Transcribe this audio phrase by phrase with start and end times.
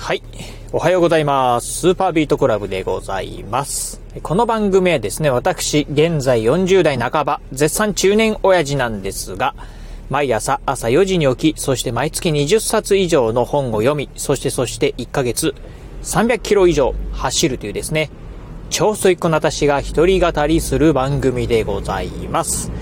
[0.00, 0.22] はい。
[0.72, 1.80] おはようございます。
[1.80, 4.00] スーパービートクラブでございます。
[4.22, 9.54] この番組はですね、私、現在40代半ば、絶賛中年親父なんですが、
[10.08, 15.54] 毎朝朝4時に起き、そして毎月20冊以上の本を読み、そしてそして1ヶ月
[16.02, 18.10] 300キロ以上走るというですね、
[18.70, 22.72] 超ストイックな私が一人語りする番組でございます。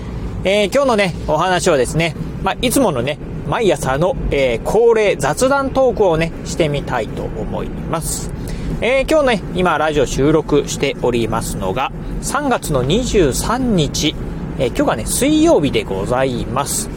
[0.45, 3.19] えー、今日のね、お話はですね、まあ、いつものね、
[3.49, 8.31] 毎朝の、えー、恒例雑談トークをね、してみたいと思います。
[8.79, 14.15] えー、今日ね、今ラジオ収録しておりますのが、3月の23日、
[14.59, 16.91] えー、今日がね、水曜日でございます。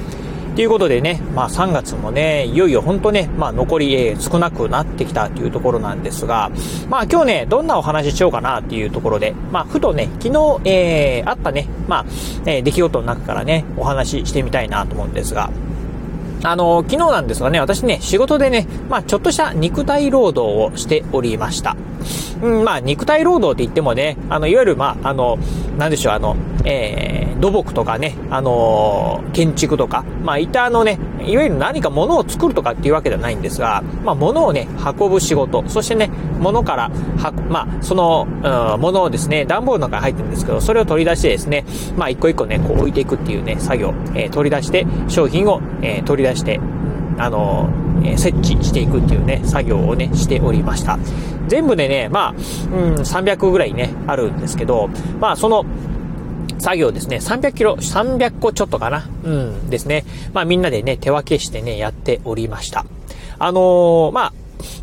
[0.55, 6.51] ということでね、まあ3月もね、いよいよ本当ね、まあ残り、えー、少なくなってきたというところなんですが、
[6.91, 12.05] まあ今日ね、どんなお話ししようかなっていうところで、まあふとね、昨日、えー、あったね、まあ、
[12.45, 15.48] えー、出来事の中からね、お話ししてみたいなと思うんですが、
[16.43, 21.77] あの、昨日なんですがね、私ね、仕事でね、まあ、ちょっとした肉体労働をしておりました。
[22.43, 25.39] うん、まあ、肉体労働って言ってもね、あの、いわゆる、まあ、あの、
[25.79, 36.91] なんでしょう、あの、えー、土木とかね、あの建築とか、まあ、いったあのね、いわゆる何か物を作るとかっていうわけではないんですが、まあ、物をね、運ぶ仕事、そしてね、物から、
[37.48, 41.65] まあ、その、うん、物をですね、段ボールの中に入ってるんですけど、それを取り出してですね、
[41.97, 46.61] まあ、一個一個ね、こう置いていくっていうね、作業、えー、取り出して、商品を、えー、取り出して、
[47.19, 47.69] あの
[48.05, 50.98] え設置していくっていうね、作業をね、しておりました。
[51.48, 54.89] 全部でね、まあ、うん、300ぐらいね、あるんですけど、
[55.20, 55.65] まあ、その、
[56.63, 60.05] 作業ですね、300キロ、300個ちょっとかな、うん、ですね。
[60.33, 62.87] まあ、みんなでね、手分けしてね、やっておりました。
[63.41, 64.33] あのー、まあ、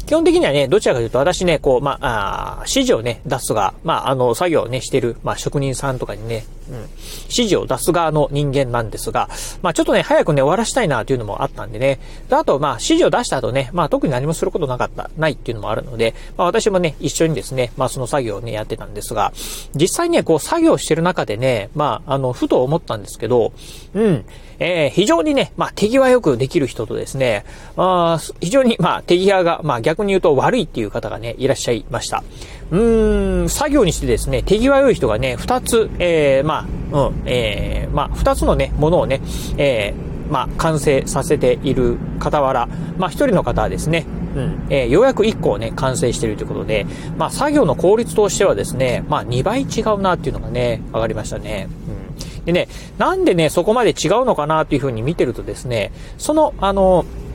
[0.10, 6.90] 基本的にはね、どちらかというと私ね、こう、まあ、あ指示をね、出すが、まあ、あの、作業をね、してる、まあ、職人さんとかにね、うん、指
[7.30, 9.30] 示を出す側の人間なんですが、
[9.62, 19.32] まあ、ちょっとね、早くね、終わらしたいなというのもあったんでね、であと、まあ、指示を出した後ね、まあ、特に何もすることなかった、ないっていうのもあるので、まあ、私もね、一緒にですね、まあ、その作業をね、やってたんですが、
[19.76, 23.54] 実際ね、こう、作業してる中でね、まあ、あの、ふと思ったんですけど、
[23.94, 24.26] うん、
[24.60, 27.46] えー、非常にね、まあ、手際よくできる人とですね、
[27.78, 32.24] あ非常に、まあ、手際が、まあ、逆に言うと悪いっていう方がね、いらっしゃいました。
[32.72, 39.22] うーん、作業にしてですね、手際良い人がね、二つ、えー、まあ、うん、えー、まあ、二つのね、ものをね、
[39.58, 42.68] えー、まあ、完成させている傍ら、
[42.98, 44.06] まあ、一人の方はですね、
[44.36, 46.86] うん、えー、ようやく1個をね、完成しているということで、
[47.18, 51.68] まあ、作業の効率としてはですね、まあ、2倍違うなっていうのがね、上がりましたね。
[51.88, 52.00] うん
[52.46, 52.68] でね、
[52.98, 57.29] なんでね、そこまで違うのかなというふうに見てるとですね、その、あの、え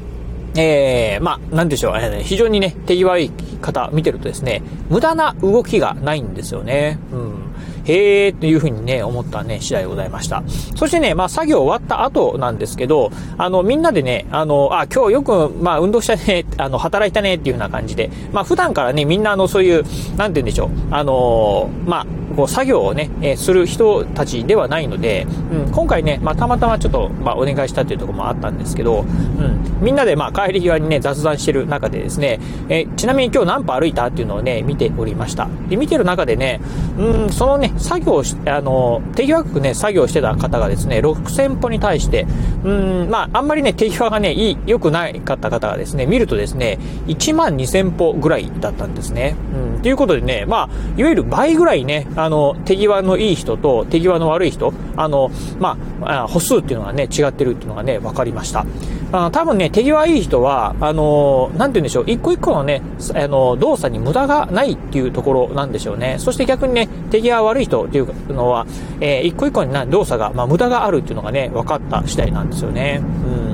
[0.56, 6.98] えー、まあ、なんでしょう、えー、非常にね、手際いい方見てるとですね、無駄な動きがないんですよね。
[7.12, 7.44] うん。
[7.84, 10.42] へえーというふうにね、思ったね、次第でございました。
[10.76, 19.84] そしてね、まあ作業終わった後なんですけど、あの、みんなでね、あの、あ、今日よく、まあ運動したね、あの、働いたねっていうふうな感じで、まあ普段からね、みんなあの、そういう、
[20.16, 35.49] なんて言うんでしょう、あの、まあ、こう作業をね、えする人たちではないので、うん、今回ね、まあたまたまちょっと、まあお願いしたっていうところもあったんですけど、うん、みんなでまあ帰り際にね、雑談してる中でですね、えちなみに今日何歩歩いたっていうのをね、見ておりました。
[35.69, 36.61] で、見てる中でね、
[36.99, 42.27] うん、そのね、作業し、あの、手際よくね、作業してた方がですね、6000歩に対して、
[42.65, 49.34] うん、まあ、あんまりね、手際がね、いい、良くないかった方がですね、見るとですね、1万2000歩ぐらいだったんですね。
[49.77, 55.30] うん、ということでね、まあ、いわゆる倍ぐらいね、ああの、手際のいい人と手際の悪い人、あの、
[55.60, 58.64] まあ、歩数っていうのがね、違ってるっていうのがね、分かりました。
[59.12, 62.82] あ多分ね、手際いい人は、あの、なんて言うんでしょう、一個一個のね、
[63.14, 66.16] あの、動作に無駄がないっていうところなんでしょうね。
[66.18, 68.66] そして逆にね、手際悪い人っていうのは、
[69.00, 73.02] えー、一個一個に動作が、まあ、無駄があるっていうのがね、分かった次第なんですよね。
[73.28, 73.53] うん。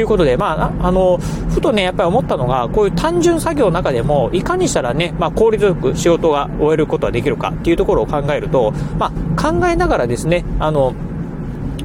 [0.00, 1.18] ということで、まあ、あの、
[1.50, 10.94] ふとね、やっぱり思ったのが、こういう単純作業の中でも、いかにしたらね、まあ、効率よく仕事が終えることができるかっていうところを考えると、まあ、考えながらですね、あの、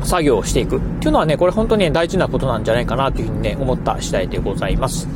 [0.05, 5.07] 作業をしていくっていうのはね、これ本当に大事なことなんじゃないかなというふうにね、思った次第でございます。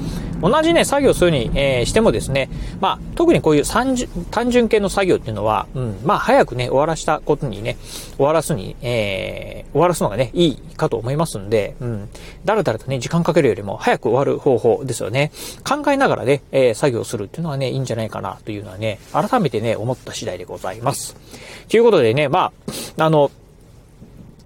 [0.41, 2.49] 同じね、作業するに、えー、してもですね、
[2.79, 7.77] まあ、特にこういう単純系の作業っていうのは、うん、まあ、早くね、終わらしたことにね、
[8.15, 12.09] 終わらすに、えー、終わらすのがね、いいかと思いますんで、うん、
[12.45, 15.31] だらだらとね、時間かけるよりも早く終わる方法ですよね。
[15.67, 21.17] 考えながらね、えー、作業するっていうのはね、いいんじゃないかなというのはね、改めてね、思った次第でございます。
[21.69, 22.53] ということでね、ま
[22.97, 23.29] あ、あの、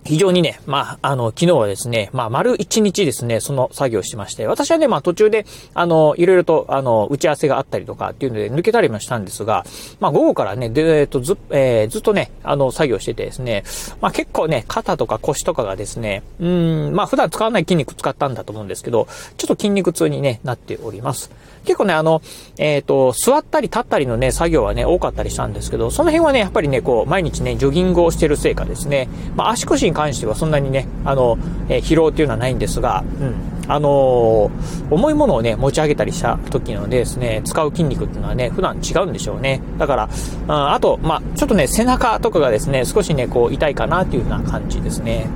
[0.06, 9.66] 非常にね、まあ、あの、昨日はですね、まあ、丸一日ですね、その作業しまして、私はね、まあ、途中で、あの、いろいろと、あの、打ち合わせがあったりとかっていうので抜けたりもしたんですが、
[10.00, 13.64] まあ、午後からね、で、えっと、ず、えー、ずっとね、あの、作業しててですね、
[14.02, 19.08] まあ、結構ね、肩とか腰とかがですね、うん、まあ、普段使わない筋肉使ったんだと思うんですけど、
[19.38, 21.32] ちょっと筋肉痛にね、なっております。
[21.66, 22.22] 結構ね、あの、
[22.58, 31.38] えっ、ー、と、座ったり立ったりのね、作業はね、多かったりしたんですけど、その辺はね、やっぱりね、こう、毎日ね、ジョギングをしてるせいかですね、まあ、足腰に関してはそんなにね、あの、
[31.70, 33.54] えー、疲労っていうのはないんですが、うん。
[33.66, 39.62] あのー、重いものをね、持ち上げたりした時のですね、使う筋肉っていうのはね、普段違うんでしょうね。
[39.78, 40.10] だから、
[40.50, 45.28] ああと、まあ、ちょっとね、背中とかがですね、少しね、こう、痛いかなっていうような感じですね。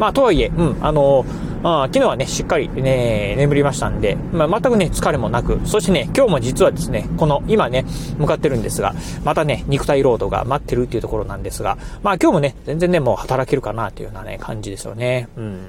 [0.00, 1.26] まあ、とはいえ、うん、あのー、
[1.68, 7.84] あ昨日はね、しっかりね、眠りましたんで、まあ、全くね、疲れもなく、そしてね、今日も実はですね、この、今ね、
[8.18, 15.28] 向かってるんですが、またね、肉体労働が待ってるっていうところなんですが、まあ今日もね、全然ね、もう働けるかなというようなね、感じですよね。
[15.36, 15.66] うん。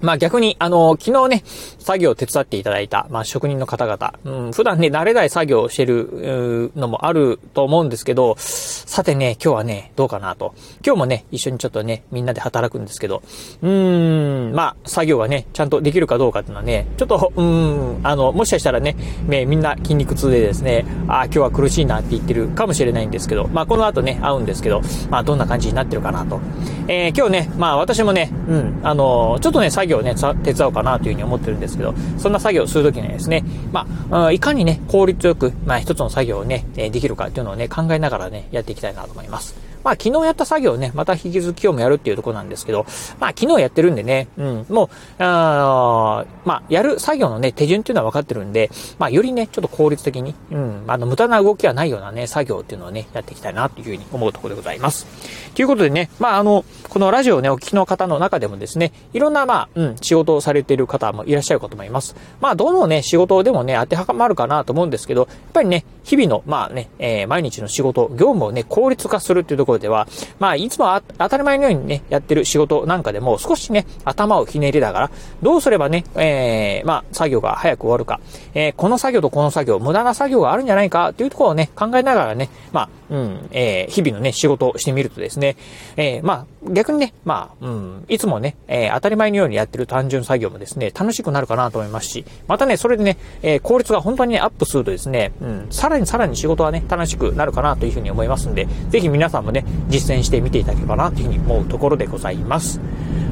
[0.00, 1.42] まあ逆に、あの、昨日ね、
[1.78, 10.54] 作業を手伝っていただいた、まあ職人の方々、うん、普段ね、慣れない作業をしてるのもあると思うんですけど、さてね、今日はね、どうかなと。
[10.84, 13.22] 今日もね、一緒にちょっとね、みんなで働くんですけど、
[13.62, 18.96] うーん、まあ、作業がね、ちゃんとできるかどうかっていうのはね、ちょっと、うん、あの、もしかしたらね、
[19.28, 24.80] ねみんな筋肉痛でですね、ああ、今日は苦しいなって言ってるかもしれないんですけど、まあこの後ね、会うんですけど、
[25.10, 26.40] まあどんな感じになってるかなと。
[26.88, 30.14] えー、今日ね、まあ私もね、うん、あの、ちょっとね、作業をね、
[30.44, 39.69] 手伝おうかなというふうに思ってるんですけど、そんな作業をするときにですね、まあ、いかにね、効率よく、まあ、一つの作業をね、できるかっていうのをね、考えながらね、やっていきたいなと思います。
[39.84, 42.86] まあ昨日やった作業ね、また引き続き今日もやるっていうところなんですけど、
[43.18, 44.88] まあ昨日やってるんでね、うん、もう、
[45.18, 55.06] あまあやる作業のね、手順っていうのは分かってるんで、まあよりね、ちょっと効率的に、うん、あの無駄な動きはないようなね、作業っていうのをね、やっていきたいなというふうに思うところでございます。
[55.54, 62.16] ということでね、まああの、このラジオをね、お聞きの方の中でもですね、いろんなまあ、うん、仕事をされている方もいらっしゃるかと思います。
[62.40, 70.08] まあどのね、仕事でもね、当てはまるかなと思うんですけど、やっぱりね、日々の、まあね、えー、毎日の仕事、業務をね、効率化するっていうところでは、
[70.38, 75.10] まあ、いつも当たり前のようにね、やってる仕事なんかでも、少しね、頭をひねりながら、
[75.42, 78.20] どうすればね、えー、まあ、作業が早く終わるか、
[78.54, 85.56] えー、この作業とこの作業、無駄な作業があるんじゃないかというところをね、考えながらね、まあ、うん、えー、日々のね、仕事をしてみるとですね、
[85.96, 102.80] えー、まあ、逆にね、まあ、うん、いつもね、えー、当たり前のようにやってる単純作業もですね、楽しくなるかなと思いますし、またね、それでね、えー、効率が本当にね、アップするとですね、うん、さらにさらに仕事はね、楽しくなるかなというふうに思いますんで、ぜひ皆さんもね、実践してみていただければなというふうに思うところでございます。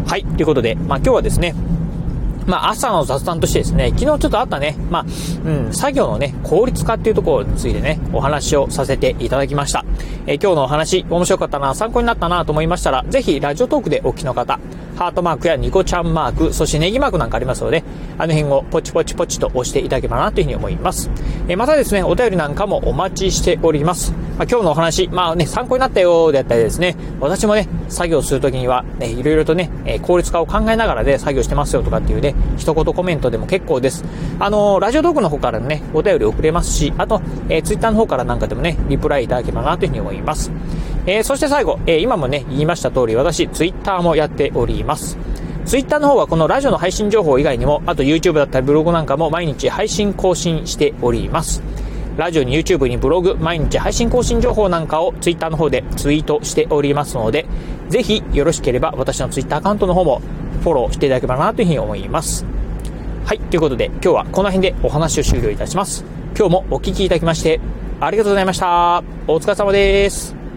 [0.07, 1.55] はい、ということで、まあ今日はですね、
[2.49, 5.05] まあ、朝の雑談としてですね、昨日ちょっとあったね、まあ、
[5.45, 9.85] うん、作業のね、効率化っていうところについてね、お話をさせていただきました。
[10.27, 14.59] えー、今日のお話、面白かったな、参考になったなと思いましたら、ぜひ、ラジオトークでお聞きの方、
[14.99, 17.85] ハートマークやニコちゃんマーク、そしてネギマークなんかありますので、
[18.19, 21.09] あの辺をポチポチポチと押していただければなというふうに思います。
[21.47, 24.11] え、またですね、お便りなんかもお待ちしております。
[24.39, 34.05] まあ、今日のお話、まあね、参考になったよであったりですね、私もね、作業するときには、ね、いろいろとね、え効率化を考えながらで作業してますよとかっていうね、一言コメントでも結構です。
[34.41, 40.51] あのラジオトークの方からね、お便り送れますし、あと、えー、ツイッターの方からなんかでもね、リプライいただければなというふうに思います。
[41.09, 45.17] えー、そして最後、えー、今もね、言いました通り、私、ツイッターもやっております。
[45.65, 51.63] ツイッターの方はこのラジオの配信情報以外にも、あと YouTube だったりブログなんかも毎日配信更新しております。
[52.19, 57.47] ラジオに YouTube にブログ、毎日配信更新情報なんかを Twitter の方でツイートしておりますので、
[57.89, 60.21] ぜひよろしければ私の Twitter アカウントの方も
[60.63, 62.45] フォローしていただければなというふうに思います。
[63.25, 66.05] はい、ということで今日はこの辺でお話を終了いたします。
[66.37, 67.61] 今日もお聴きいただきまして
[67.99, 69.03] ありがとうございました。
[69.27, 70.48] お疲れ様です。